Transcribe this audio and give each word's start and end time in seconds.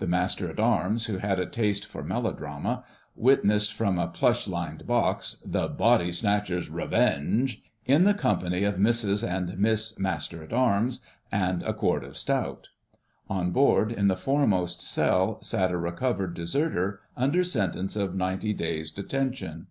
The 0.00 0.06
Master 0.06 0.50
at 0.50 0.60
Arms, 0.60 1.06
who 1.06 1.16
had 1.16 1.40
a 1.40 1.46
taste 1.46 1.86
for 1.86 2.04
melodrama, 2.04 2.84
witnessed 3.16 3.72
from 3.72 3.98
a 3.98 4.06
plush 4.06 4.46
lined 4.46 4.86
box 4.86 5.42
"The 5.46 5.66
Body 5.66 6.12
Snatcher's 6.12 6.68
Revenge" 6.68 7.62
in 7.86 8.04
the 8.04 8.12
company 8.12 8.64
of 8.64 8.74
Mrs 8.76 9.26
and 9.26 9.58
Miss 9.58 9.98
Master 9.98 10.42
at 10.44 10.52
Arms 10.52 11.00
and 11.32 11.62
a 11.62 11.72
quart 11.72 12.04
of 12.04 12.18
stout. 12.18 12.68
On 13.30 13.50
board, 13.50 13.92
in 13.92 14.08
the 14.08 14.14
foremost 14.14 14.82
cell, 14.82 15.40
sat 15.40 15.70
a 15.70 15.78
recovered 15.78 16.34
deserter 16.34 17.00
under 17.16 17.42
sentence 17.42 17.96
of 17.96 18.14
ninety 18.14 18.52
days' 18.52 18.90
detention. 18.90 19.68